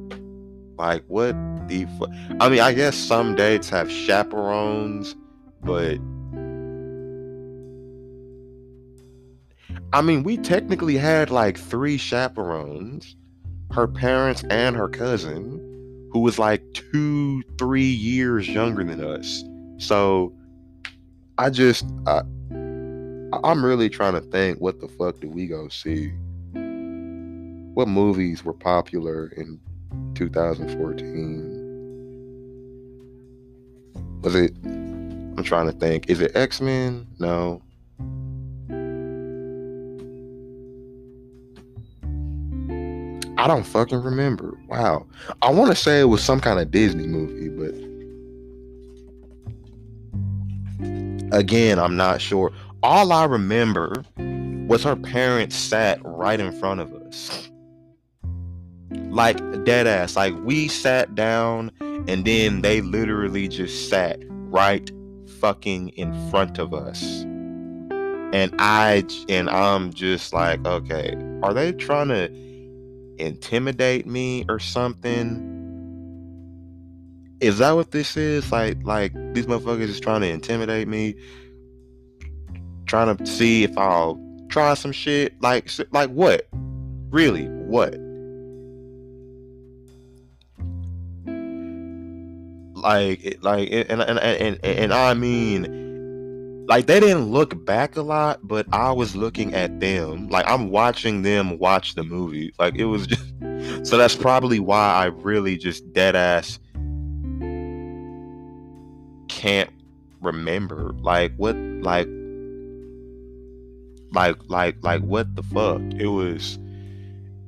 like, 0.78 1.04
what 1.08 1.36
the 1.68 1.86
fuck? 2.00 2.10
I 2.40 2.50
mean, 2.50 2.60
I 2.60 2.74
guess 2.74 2.96
some 2.96 3.36
dates 3.36 3.70
have 3.70 3.92
chaperones, 3.92 5.16
but 5.64 5.98
I 9.94 10.02
mean, 10.02 10.24
we 10.24 10.38
technically 10.38 10.98
had 10.98 11.30
like 11.30 11.58
three 11.58 11.98
chaperones 11.98 13.16
her 13.72 13.88
parents 13.88 14.44
and 14.50 14.76
her 14.76 14.88
cousin, 14.88 15.60
who 16.12 16.20
was 16.20 16.40
like 16.40 16.64
two, 16.74 17.44
three 17.58 17.84
years 17.84 18.48
younger 18.48 18.84
than 18.84 19.04
us. 19.04 19.44
So 19.78 20.34
I 21.38 21.50
just, 21.50 21.86
I, 22.06 22.22
I'm 23.44 23.64
really 23.64 23.90
trying 23.90 24.14
to 24.14 24.22
think 24.22 24.60
what 24.60 24.80
the 24.80 24.88
fuck 24.88 25.20
did 25.20 25.34
we 25.34 25.48
go 25.48 25.68
see? 25.68 26.10
What 27.74 27.88
movies 27.88 28.44
were 28.44 28.54
popular 28.54 29.28
in 29.38 29.60
2014? 30.18 31.54
Was 34.24 34.34
it, 34.34 34.52
I'm 34.66 35.44
trying 35.44 35.68
to 35.68 35.72
think, 35.72 36.10
is 36.10 36.20
it 36.20 36.36
X 36.36 36.60
Men? 36.60 37.06
No. 37.20 37.62
I 43.40 43.46
don't 43.46 43.64
fucking 43.64 44.02
remember. 44.02 44.58
Wow. 44.68 45.06
I 45.44 45.52
want 45.52 45.70
to 45.70 45.76
say 45.76 46.02
it 46.02 46.06
was 46.06 46.24
some 46.24 46.40
kind 46.40 46.60
of 46.60 46.72
Disney 46.72 47.06
movie, 47.06 47.50
but 47.50 47.76
again, 51.38 51.78
I'm 51.78 51.96
not 51.96 52.20
sure. 52.20 52.52
All 52.82 53.12
I 53.12 53.26
remember 53.26 54.04
was 54.68 54.84
her 54.84 54.96
parents 54.96 55.56
sat 55.56 56.00
right 56.04 56.40
in 56.40 56.52
front 56.60 56.82
of 56.82 56.92
us. 56.94 57.50
Like 59.18 59.64
dead 59.64 59.88
ass. 59.88 60.16
Like 60.16 60.36
we 60.44 60.68
sat 60.68 61.16
down 61.16 61.72
and 61.82 62.24
then 62.24 62.62
they 62.62 62.82
literally 62.82 63.48
just 63.48 63.90
sat 63.90 64.20
right 64.30 64.92
fucking 65.42 65.90
in 65.90 66.30
front 66.30 66.60
of 66.60 66.72
us. 66.72 67.24
And 68.32 68.54
I 68.60 69.04
and 69.28 69.50
I'm 69.50 69.92
just 69.92 70.34
like, 70.34 70.64
okay, 70.68 71.16
are 71.42 71.52
they 71.52 71.72
trying 71.72 72.10
to 72.10 72.32
intimidate 73.18 74.06
me 74.06 74.46
or 74.48 74.60
something? 74.60 75.44
Is 77.40 77.58
that 77.58 77.72
what 77.72 77.90
this 77.90 78.18
is? 78.18 78.52
Like, 78.52 78.78
like 78.84 79.14
these 79.34 79.48
motherfuckers 79.48 79.90
is 79.90 80.00
trying 80.00 80.22
to 80.22 80.30
intimidate 80.30 80.88
me, 80.88 81.16
trying 82.86 83.18
to 83.18 83.26
see 83.26 83.64
if 83.64 83.76
I'll 83.80 84.20
try 84.50 84.76
some 84.76 84.92
shit. 84.92 85.42
Like, 85.42 85.72
like 85.92 86.12
what? 86.12 86.48
Really, 87.10 87.48
what? 87.48 87.98
Like, 92.88 93.40
like, 93.42 93.70
and 93.70 94.02
and 94.02 94.18
and 94.18 94.60
and 94.64 94.94
I 94.94 95.14
mean 95.14 96.66
like 96.68 96.86
they 96.86 97.00
didn't 97.00 97.32
look 97.32 97.66
back 97.66 97.96
a 97.96 98.02
lot, 98.02 98.40
but 98.44 98.66
I 98.74 98.92
was 98.92 99.16
looking 99.16 99.54
at 99.54 99.80
them. 99.80 100.28
Like 100.30 100.46
I'm 100.48 100.70
watching 100.70 101.22
them 101.22 101.58
watch 101.60 101.96
the 101.96 102.04
movie. 102.04 102.54
Like 102.60 102.76
it 102.76 102.86
was 102.86 103.08
just 103.08 103.24
so 103.84 103.98
that's 103.98 104.16
probably 104.16 104.60
why 104.60 104.94
I 104.94 105.06
really 105.06 105.58
just 105.58 105.92
dead 105.94 106.16
ass 106.16 106.60
can't 109.28 109.70
remember. 110.22 110.94
Like 111.02 111.34
what 111.36 111.56
like 111.56 112.08
like 114.14 114.38
like 114.48 114.76
like 114.82 115.02
what 115.02 115.36
the 115.36 115.44
fuck? 115.44 115.82
It 116.00 116.08
was 116.08 116.58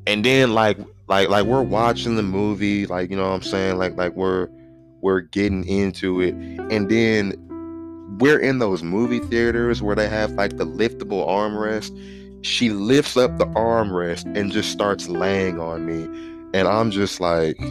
and 0.07 0.23
then 0.23 0.53
like 0.53 0.77
like 1.07 1.29
like 1.29 1.45
we're 1.45 1.61
watching 1.61 2.15
the 2.15 2.23
movie, 2.23 2.85
like 2.85 3.09
you 3.09 3.17
know 3.17 3.29
what 3.29 3.35
I'm 3.35 3.41
saying? 3.41 3.77
Like 3.77 3.97
like 3.97 4.15
we're 4.15 4.47
we're 5.01 5.21
getting 5.21 5.65
into 5.67 6.21
it 6.21 6.33
and 6.33 6.89
then 6.89 7.33
we're 8.19 8.39
in 8.39 8.59
those 8.59 8.83
movie 8.83 9.19
theaters 9.19 9.81
where 9.81 9.95
they 9.95 10.07
have 10.09 10.31
like 10.31 10.57
the 10.57 10.65
liftable 10.65 11.25
armrest. 11.27 11.95
She 12.41 12.69
lifts 12.69 13.15
up 13.15 13.37
the 13.37 13.45
armrest 13.47 14.25
and 14.35 14.51
just 14.51 14.71
starts 14.71 15.07
laying 15.07 15.59
on 15.59 15.85
me. 15.85 16.03
And 16.53 16.67
I'm 16.67 16.91
just 16.91 17.19
like, 17.21 17.57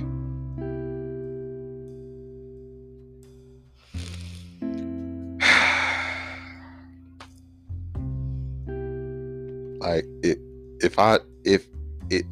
like 9.80 10.04
it 10.22 10.38
if 10.80 10.98
I 10.98 11.18
if 11.44 11.66
it 12.10 12.24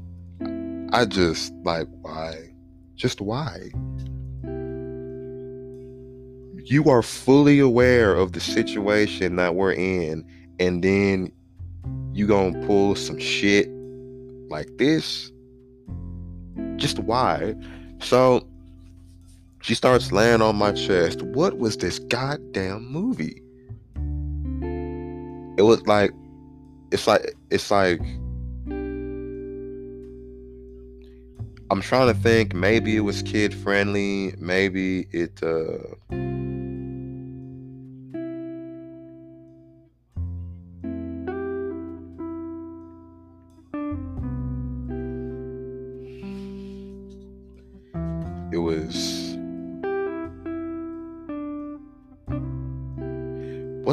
I 0.92 1.04
just 1.04 1.52
like 1.64 1.88
why? 2.02 2.52
Just 2.94 3.20
why? 3.20 3.70
You 6.66 6.85
are 6.90 7.02
fully 7.02 7.59
aware 7.59 8.14
of 8.14 8.33
the 8.33 8.40
situation 8.40 9.37
that 9.37 9.55
we're 9.55 9.72
in, 9.72 10.24
and 10.59 10.83
then 10.83 11.33
you 12.12 12.26
gonna 12.26 12.66
pull 12.66 12.94
some 12.94 13.18
shit 13.18 13.68
like 14.48 14.68
this. 14.79 15.33
Just 16.76 16.98
why? 16.98 17.55
So 18.00 18.46
she 19.62 19.74
starts 19.74 20.12
laying 20.12 20.42
on 20.42 20.57
my 20.57 20.72
chest. 20.72 21.22
What 21.22 21.59
was 21.59 21.76
this 21.76 21.98
goddamn 21.98 22.87
movie? 22.90 23.42
it 25.57 25.62
was 25.62 25.87
like 25.87 26.12
it's 26.92 27.07
like 27.07 27.35
it's 27.50 27.70
like 27.70 28.00
I'm 31.68 31.81
trying 31.81 32.07
to 32.07 32.14
think 32.14 32.55
maybe 32.55 32.96
it 32.96 33.00
was 33.00 33.22
kid 33.22 33.52
friendly, 33.52 34.35
maybe 34.38 35.09
it 35.11 35.42
uh 35.42 35.79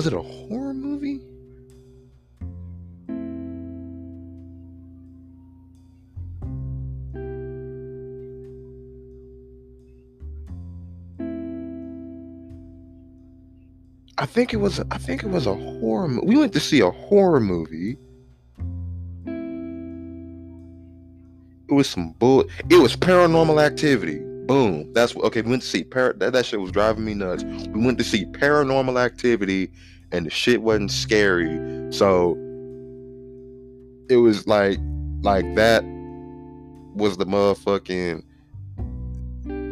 was 0.04 0.12
it 0.12 0.20
a 0.20 0.22
horror 0.22 0.74
movie? 0.74 1.22
I 14.18 14.26
think 14.26 14.54
it 14.54 14.58
was 14.58 14.82
I 14.92 14.98
think 14.98 15.24
it 15.24 15.30
was 15.30 15.48
a 15.48 15.54
horror 15.54 16.10
movie. 16.10 16.28
We 16.28 16.38
went 16.38 16.52
to 16.52 16.60
see 16.60 16.82
a 16.82 16.92
horror 16.92 17.40
movie. 17.40 17.98
It 21.70 21.74
was 21.74 21.90
some 21.90 22.12
bull. 22.20 22.44
It 22.70 22.76
was 22.76 22.98
paranormal 22.98 23.64
activity. 23.64 24.20
Boom. 24.48 24.92
That's 24.92 25.16
what. 25.16 25.26
Okay, 25.26 25.42
we 25.42 25.52
went 25.52 25.62
to 25.62 25.68
see 25.68 25.86
par. 25.86 26.14
That, 26.18 26.34
that 26.34 26.46
shit 26.46 26.60
was 26.60 26.72
driving 26.72 27.06
me 27.06 27.14
nuts. 27.14 27.44
We 27.46 27.86
went 27.86 27.98
to 28.00 28.04
see 28.04 28.26
paranormal 28.26 29.02
activity, 29.02 29.72
and 30.14 30.28
the 30.28 30.30
shit 30.30 30.62
wasn't 30.62 30.92
scary. 30.92 31.60
So 31.92 32.36
it 34.10 34.18
was 34.18 34.48
like, 34.48 34.78
like 35.22 35.56
that 35.56 35.84
was 36.96 37.18
the 37.18 37.26
motherfucking. 37.26 38.24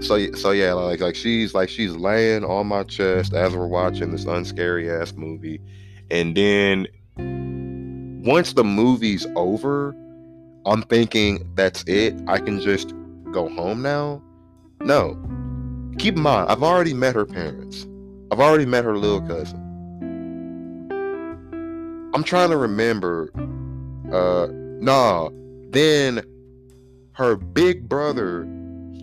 So 0.04 0.32
so 0.34 0.52
yeah, 0.52 0.74
like 0.74 1.00
like 1.00 1.16
she's 1.16 1.54
like 1.54 1.70
she's 1.70 1.96
laying 1.96 2.44
on 2.44 2.68
my 2.68 2.84
chest 2.84 3.34
as 3.34 3.56
we're 3.56 3.68
watching 3.68 4.12
this 4.12 4.26
unscary 4.26 4.90
ass 4.90 5.14
movie, 5.14 5.62
and 6.10 6.36
then 6.36 6.88
once 8.26 8.54
the 8.54 8.64
movie's 8.64 9.28
over, 9.36 9.96
I'm 10.66 10.82
thinking 10.84 11.48
that's 11.56 11.84
it. 11.84 12.16
I 12.28 12.40
can 12.40 12.60
just 12.60 12.94
go 13.32 13.48
home 13.50 13.82
now. 13.84 14.22
No. 14.82 15.18
Keep 16.00 16.16
in 16.16 16.22
mind, 16.24 16.50
I've 16.50 16.64
already 16.64 16.94
met 16.94 17.14
her 17.14 17.26
parents. 17.26 17.86
I've 18.32 18.40
already 18.40 18.66
met 18.66 18.86
her 18.86 18.98
little 18.98 19.22
cousin. 19.22 19.71
I'm 22.14 22.24
trying 22.24 22.50
to 22.50 22.58
remember. 22.58 23.32
Uh, 24.12 24.48
nah. 24.52 25.30
Then 25.70 26.22
her 27.14 27.36
big 27.38 27.88
brother 27.88 28.44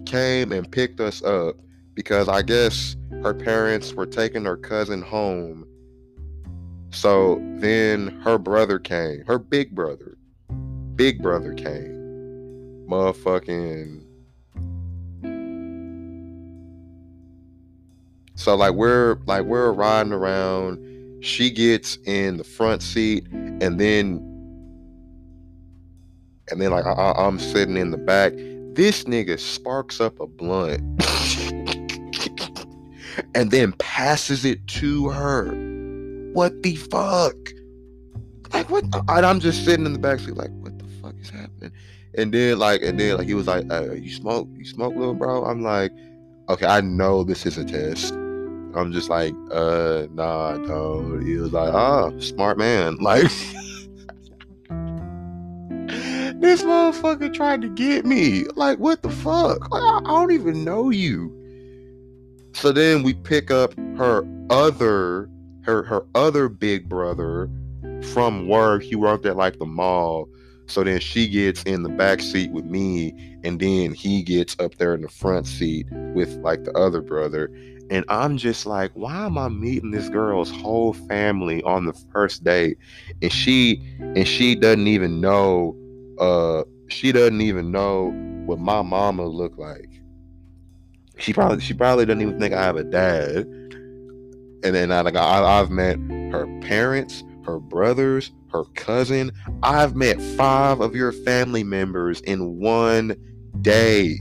came 0.04 0.52
and 0.52 0.70
picked 0.70 1.00
us 1.00 1.22
up 1.22 1.56
because 1.94 2.28
I 2.28 2.42
guess 2.42 2.96
her 3.22 3.34
parents 3.34 3.94
were 3.94 4.06
taking 4.06 4.44
her 4.44 4.56
cousin 4.56 5.02
home. 5.02 5.66
So 6.90 7.40
then 7.56 8.08
her 8.22 8.38
brother 8.38 8.78
came, 8.78 9.24
her 9.26 9.38
big 9.38 9.74
brother, 9.74 10.16
big 10.96 11.22
brother 11.22 11.54
came. 11.54 12.86
Motherfucking. 12.88 14.04
So 18.34 18.54
like 18.54 18.74
we're 18.74 19.18
like 19.26 19.44
we're 19.44 19.72
riding 19.72 20.12
around. 20.12 20.78
She 21.20 21.50
gets 21.50 21.98
in 22.04 22.36
the 22.36 22.44
front 22.44 22.82
seat, 22.82 23.26
and 23.30 23.78
then 23.78 24.28
and 26.50 26.60
then 26.60 26.70
like 26.70 26.86
I, 26.86 27.12
I'm 27.16 27.38
sitting 27.38 27.76
in 27.76 27.90
the 27.90 27.98
back. 27.98 28.32
This 28.74 29.04
nigga 29.04 29.38
sparks 29.38 30.00
up 30.00 30.20
a 30.20 30.26
blunt, 30.26 30.80
and 33.34 33.50
then 33.50 33.72
passes 33.78 34.44
it 34.44 34.66
to 34.68 35.08
her. 35.08 35.46
What 36.32 36.62
the 36.62 36.76
fuck? 36.76 37.34
Like 38.52 38.70
what? 38.70 38.84
And 39.08 39.26
I'm 39.26 39.40
just 39.40 39.64
sitting 39.64 39.86
in 39.86 39.92
the 39.92 39.98
back 39.98 40.20
seat, 40.20 40.36
like 40.36 40.50
what 40.60 40.78
the 40.78 40.84
fuck 41.02 41.14
is 41.20 41.30
happening? 41.30 41.72
And 42.16 42.32
then 42.32 42.58
like, 42.58 42.82
and 42.82 42.98
then 42.98 43.18
like 43.18 43.26
he 43.26 43.34
was 43.34 43.46
like, 43.46 43.70
uh, 43.70 43.92
"You 43.92 44.10
smoke? 44.10 44.48
You 44.56 44.64
smoke, 44.64 44.94
little 44.94 45.14
bro?" 45.14 45.44
I'm 45.44 45.62
like, 45.62 45.92
"Okay, 46.48 46.66
I 46.66 46.80
know 46.80 47.24
this 47.24 47.44
is 47.44 47.58
a 47.58 47.64
test." 47.64 48.14
I'm 48.74 48.92
just 48.92 49.08
like, 49.08 49.34
"Uh, 49.50 50.06
nah, 50.12 50.56
don't." 50.58 51.24
He 51.26 51.36
was 51.36 51.52
like, 51.52 51.72
"Ah, 51.72 52.10
smart 52.18 52.58
man." 52.58 52.98
Like, 53.08 53.30
this 56.40 56.62
motherfucker 56.62 57.32
tried 57.32 57.62
to 57.62 57.68
get 57.68 58.04
me. 58.04 58.44
Like, 58.54 58.78
what 58.78 59.02
the 59.02 59.10
fuck? 59.10 59.70
Like, 59.70 59.82
I, 59.82 59.98
I 59.98 60.02
don't 60.02 60.32
even 60.32 60.62
know 60.62 60.90
you. 60.90 61.34
So 62.52 62.72
then 62.72 63.02
we 63.02 63.14
pick 63.14 63.50
up 63.50 63.74
her 63.96 64.26
other, 64.50 65.28
her 65.62 65.82
her 65.84 66.04
other 66.14 66.48
big 66.48 66.88
brother 66.88 67.48
from 68.12 68.48
work. 68.48 68.82
He 68.82 68.96
worked 68.96 69.26
at 69.26 69.36
like 69.36 69.58
the 69.58 69.66
mall. 69.66 70.28
So 70.66 70.84
then 70.84 71.00
she 71.00 71.28
gets 71.28 71.62
in 71.62 71.82
the 71.82 71.88
back 71.88 72.20
seat 72.20 72.50
with 72.50 72.64
me, 72.64 73.14
and 73.42 73.58
then 73.58 73.94
he 73.94 74.22
gets 74.22 74.54
up 74.60 74.76
there 74.76 74.94
in 74.94 75.00
the 75.00 75.08
front 75.08 75.46
seat 75.46 75.86
with 76.14 76.36
like 76.38 76.64
the 76.64 76.72
other 76.72 77.00
brother. 77.00 77.50
And 77.90 78.04
I'm 78.08 78.36
just 78.36 78.66
like, 78.66 78.90
why 78.94 79.26
am 79.26 79.38
I 79.38 79.48
meeting 79.48 79.90
this 79.90 80.08
girl's 80.08 80.50
whole 80.50 80.92
family 80.92 81.62
on 81.62 81.86
the 81.86 81.94
first 82.12 82.44
date? 82.44 82.78
And 83.22 83.32
she 83.32 83.82
and 83.98 84.26
she 84.26 84.54
doesn't 84.54 84.86
even 84.86 85.20
know 85.20 85.76
uh 86.18 86.64
she 86.88 87.12
doesn't 87.12 87.40
even 87.40 87.70
know 87.70 88.10
what 88.46 88.58
my 88.58 88.82
mama 88.82 89.26
look 89.26 89.56
like. 89.58 89.88
She 91.18 91.32
probably 91.32 91.60
she 91.60 91.74
probably 91.74 92.06
doesn't 92.06 92.22
even 92.22 92.38
think 92.38 92.54
I 92.54 92.62
have 92.62 92.76
a 92.76 92.84
dad. 92.84 93.46
And 94.64 94.74
then 94.74 94.92
I 94.92 95.00
like 95.02 95.16
I, 95.16 95.60
I've 95.60 95.70
met 95.70 95.98
her 96.32 96.46
parents, 96.60 97.24
her 97.44 97.58
brothers, 97.58 98.32
her 98.52 98.64
cousin. 98.74 99.32
I've 99.62 99.96
met 99.96 100.20
five 100.20 100.80
of 100.80 100.94
your 100.94 101.12
family 101.12 101.64
members 101.64 102.20
in 102.22 102.58
one 102.58 103.16
day. 103.62 104.18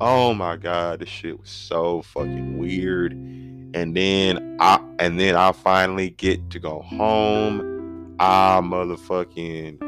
Oh 0.00 0.32
my 0.32 0.56
god, 0.56 1.00
this 1.00 1.08
shit 1.08 1.40
was 1.40 1.50
so 1.50 2.02
fucking 2.02 2.56
weird. 2.56 3.12
And 3.12 3.96
then 3.96 4.56
I 4.60 4.80
and 5.00 5.18
then 5.18 5.34
I 5.34 5.50
finally 5.52 6.10
get 6.10 6.50
to 6.50 6.60
go 6.60 6.82
home. 6.82 8.16
I 8.20 8.60
motherfucking 8.62 9.78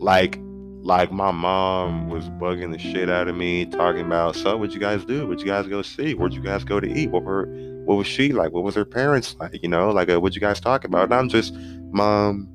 like 0.00 0.38
like 0.82 1.12
my 1.12 1.30
mom 1.30 2.08
was 2.08 2.28
bugging 2.30 2.72
the 2.72 2.78
shit 2.78 3.08
out 3.08 3.28
of 3.28 3.36
me 3.36 3.66
talking 3.66 4.06
about 4.06 4.34
so 4.34 4.56
what'd 4.56 4.74
you 4.74 4.80
guys 4.80 5.04
do? 5.04 5.26
What'd 5.26 5.40
you 5.40 5.46
guys 5.46 5.66
go 5.66 5.80
see? 5.80 6.14
Where'd 6.14 6.34
you 6.34 6.42
guys 6.42 6.64
go 6.64 6.80
to 6.80 6.86
eat? 6.86 7.10
What 7.10 7.24
were 7.24 7.46
what 7.86 7.96
was 7.96 8.06
she 8.06 8.32
like? 8.32 8.52
What 8.52 8.62
was 8.62 8.74
her 8.74 8.84
parents 8.84 9.36
like? 9.40 9.62
You 9.62 9.70
know 9.70 9.90
like 9.90 10.10
uh, 10.10 10.20
what'd 10.20 10.34
you 10.34 10.40
guys 10.40 10.60
talk 10.60 10.84
about? 10.84 11.04
And 11.04 11.14
i'm 11.14 11.28
just 11.28 11.54
mom 11.92 12.48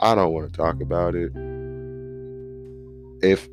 i 0.00 0.14
don't 0.14 0.32
want 0.32 0.52
to 0.52 0.56
talk 0.56 0.80
about 0.80 1.14
it. 1.14 1.30
If 3.20 3.48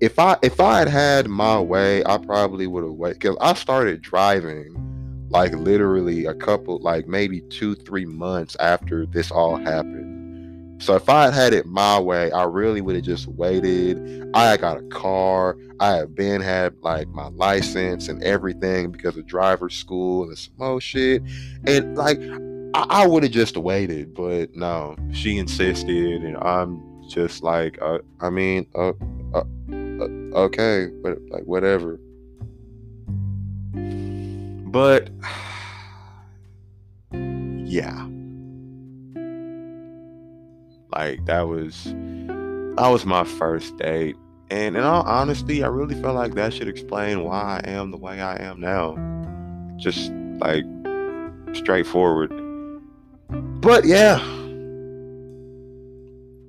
if 0.00 0.18
i 0.18 0.36
if 0.42 0.60
i 0.60 0.78
had 0.78 0.88
had 0.88 1.28
my 1.28 1.60
way 1.60 2.04
i 2.04 2.16
probably 2.18 2.66
would 2.66 2.84
have 2.84 2.92
waited 2.92 3.18
because 3.18 3.36
i 3.40 3.52
started 3.54 4.00
driving 4.02 4.76
like 5.30 5.52
literally 5.52 6.26
a 6.26 6.34
couple 6.34 6.78
like 6.80 7.06
maybe 7.06 7.40
two 7.42 7.74
three 7.74 8.06
months 8.06 8.56
after 8.60 9.06
this 9.06 9.30
all 9.30 9.56
happened 9.56 10.10
so 10.80 10.94
if 10.94 11.10
I 11.10 11.24
had 11.24 11.34
had 11.34 11.52
it 11.52 11.66
my 11.66 12.00
way, 12.00 12.32
I 12.32 12.44
really 12.44 12.80
would 12.80 12.94
have 12.94 13.04
just 13.04 13.26
waited. 13.26 14.30
I 14.32 14.56
got 14.56 14.78
a 14.78 14.82
car. 14.84 15.58
I 15.78 15.96
had 15.96 16.14
been 16.14 16.40
had 16.40 16.74
like 16.80 17.06
my 17.08 17.28
license 17.28 18.08
and 18.08 18.22
everything 18.22 18.90
because 18.90 19.14
of 19.18 19.26
driver's 19.26 19.76
school 19.76 20.24
and 20.24 20.38
some 20.38 20.54
more 20.56 20.80
shit. 20.80 21.22
And 21.66 21.98
like 21.98 22.18
I, 22.72 23.02
I 23.02 23.06
would 23.06 23.24
have 23.24 23.32
just 23.32 23.58
waited, 23.58 24.14
but 24.14 24.56
no, 24.56 24.96
she 25.12 25.36
insisted, 25.36 26.22
and 26.22 26.38
I'm 26.38 26.82
just 27.10 27.42
like, 27.42 27.78
uh, 27.82 27.98
I 28.20 28.30
mean, 28.30 28.66
uh, 28.74 28.92
uh, 29.34 29.40
uh, 29.40 29.44
Uh, 30.00 30.38
okay, 30.38 30.88
but 31.02 31.18
like 31.30 31.44
whatever. 31.44 32.00
But 34.66 35.10
yeah 37.12 38.06
like 40.92 41.24
that 41.26 41.42
was 41.48 41.84
that 41.84 42.88
was 42.88 43.04
my 43.04 43.24
first 43.24 43.76
date. 43.78 44.16
And 44.50 44.76
in 44.76 44.82
all 44.82 45.02
honesty, 45.02 45.62
I 45.62 45.68
really 45.68 45.94
feel 45.94 46.12
like 46.12 46.34
that 46.34 46.52
should 46.52 46.68
explain 46.68 47.22
why 47.22 47.60
I 47.64 47.70
am 47.70 47.90
the 47.90 47.96
way 47.96 48.20
I 48.20 48.36
am 48.42 48.60
now. 48.60 48.96
Just 49.76 50.10
like 50.38 50.64
straightforward. 51.52 52.30
But 53.60 53.84
yeah. 53.84 54.18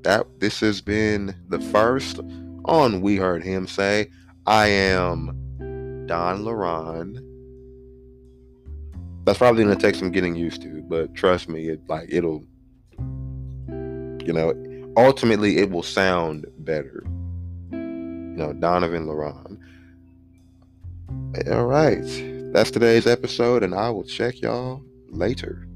That 0.04 0.26
this 0.40 0.60
has 0.62 0.82
been 0.82 1.36
the 1.50 1.60
first 1.60 2.20
on 2.66 3.02
We 3.02 3.18
Heard 3.18 3.44
Him 3.44 3.68
Say. 3.68 4.10
I 4.46 4.68
am 4.68 6.06
Don 6.08 6.44
Laron. 6.44 7.20
that's 9.26 9.38
probably 9.38 9.64
gonna 9.64 9.76
take 9.76 9.96
some 9.96 10.12
getting 10.12 10.36
used 10.36 10.62
to, 10.64 10.82
but 10.84 11.14
trust 11.14 11.48
me, 11.48 11.70
it 11.70 11.82
like 11.88 12.08
it'll 12.10 12.44
you 14.26 14.34
know, 14.34 14.54
ultimately 14.98 15.58
it 15.58 15.70
will 15.72 15.84
sound 15.84 16.46
better. 16.60 17.04
You 17.72 18.38
know, 18.38 18.54
Donovan 18.54 19.08
LaRon. 19.08 19.58
All 21.52 21.66
right. 21.66 22.04
That's 22.54 22.72
today's 22.72 23.08
episode, 23.08 23.64
and 23.64 23.74
I 23.74 23.90
will 23.90 24.04
check 24.04 24.42
y'all 24.42 24.84
later. 25.10 25.68